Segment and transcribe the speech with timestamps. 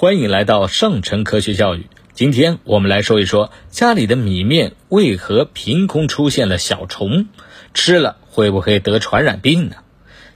[0.00, 1.86] 欢迎来到上城科学教育。
[2.12, 7.26] 今天我们来说一说家里的米面为何凭空出现了小虫，
[7.74, 9.78] 吃了会不会得传染病呢？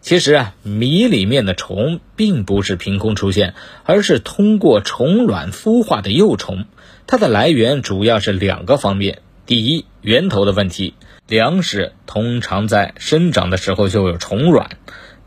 [0.00, 6.64] 其实啊，米里面的虫并不是凭空出现，而是通过虫卵孵化的幼虫。
[7.08, 10.94] 它的来源主要是两个方面：第一，源头的问题，
[11.26, 14.70] 粮食通常在生长的时候就有虫卵，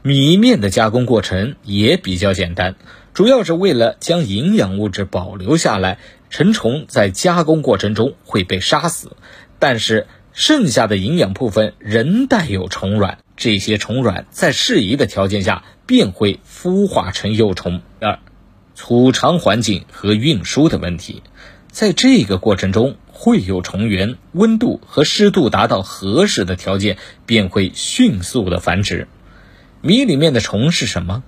[0.04, 2.76] 米面的加工过程也比较简单。
[3.14, 6.00] 主要是为了将营养物质保留下来，
[6.32, 9.16] 成虫在加工过程中会被杀死，
[9.60, 17.82] 但是剩下的营养部分仍带有虫卵，这些虫卵在适宜的条件下便会孵化成幼虫。
[18.00, 18.18] 二，
[18.74, 21.22] 储藏环境和运输的问题，
[21.70, 26.98] 在这个过程中会有虫源，温度和湿度达到合适的条件，
[27.28, 29.08] 便会迅速的繁殖。
[29.84, 31.24] 米里面的虫是什么？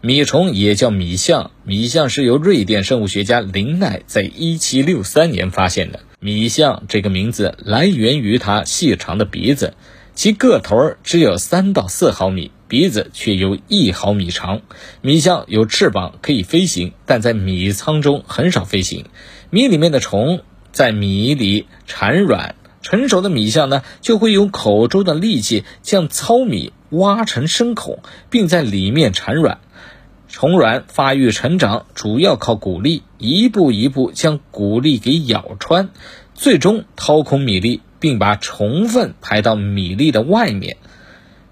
[0.00, 5.98] 米虫也叫米象，米象是由瑞典生物学家林奈在1763年发现的。
[6.20, 9.74] 米象这个名字来源于它细长的鼻子，
[10.14, 14.62] 其个头只有三到四毫米，鼻子却有一毫米长。
[15.00, 19.06] 米象有翅膀可以飞行，但在米仓中很少飞行。
[19.50, 28.00] 米里面的虫在米里产卵，成熟的米象呢就会用口中的力气将糙米挖成深孔，
[28.30, 29.58] 并在里面产卵。
[30.28, 35.88] 虫卵发育成长主要靠谷粒，一步一步将谷粒给咬穿，
[36.34, 40.76] 最终掏空米粒，并把虫粪排到米粒的外面。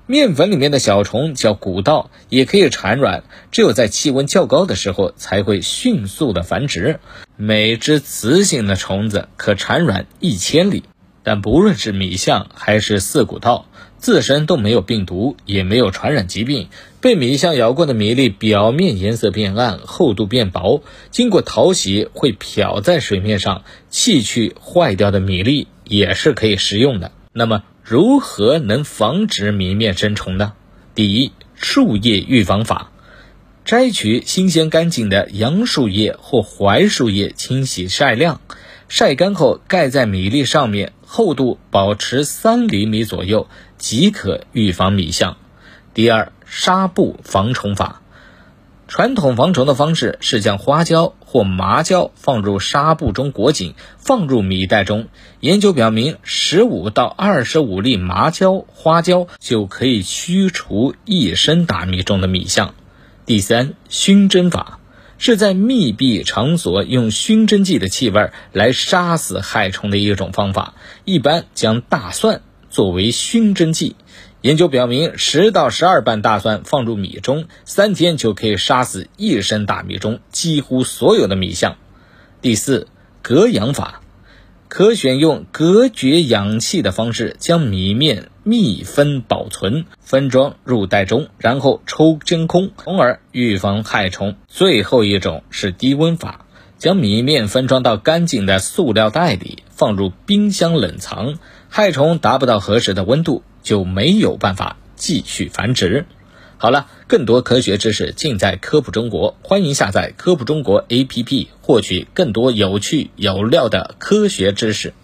[0.08, 7.00] 面粉里面的小虫叫谷稻，也可以产卵，只有在气温较高的时候才会迅速的繁殖。
[7.36, 10.84] 每只雌性的虫子可产卵一千粒。
[11.28, 13.66] 但不论是米象还是四股稻，
[13.98, 16.68] 自身都没有病毒，也没有传染疾病。
[17.00, 27.10] 被米象咬过的米粒表面颜色变暗，厚度变薄，经过淘洗会漂在水面上，弃去坏掉的米粒也是可以食用的。
[27.32, 30.52] 那么，如何能防止米面生虫呢？
[30.94, 32.92] 第一，树叶预防法：
[33.64, 38.40] 摘取新鲜干净的杨树叶或槐树叶，清洗晒晾。
[38.88, 43.48] 晒干后盖在米粒上面，厚度保持三厘米左右，
[43.78, 45.36] 即可预防米象。
[45.92, 48.02] 第二，纱布防虫法。
[48.88, 55.08] 传统防虫的方式是将花椒或麻椒放入纱布中裹紧，放入米袋中。
[55.40, 62.74] 研究表明，十五到二十五粒麻椒、花椒就可以驱除一升大米中的米象。
[63.24, 64.78] 第三，熏蒸法。
[65.18, 70.74] 是在密闭场所用熏蒸剂的气味来杀死害虫的一种方法。
[71.04, 73.96] 一般将大蒜作为熏蒸剂。
[74.42, 81.76] 研究表明，十到十二瓣大蒜放入米中，三天就可以杀死一升大米中几乎所有的米象。
[82.40, 82.86] 第四，
[83.22, 84.02] 隔氧法。
[84.68, 94.36] 可选用隔绝氧气的方式将米面密封保存，分装入袋中，然后抽真空，从而预防害虫。
[94.46, 96.46] 最后一种是低温法，
[96.78, 106.06] 将米面分装到干净的塑料袋里，放入冰箱冷藏，害虫达不到合适的温度，就没有办法继续繁殖。
[106.56, 114.94] 好了，更多科学知识尽在科普中国，欢迎下载科普中国 APP，获取更多有趣有料的科学知识。